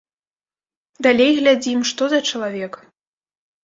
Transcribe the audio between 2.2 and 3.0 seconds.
чалавек.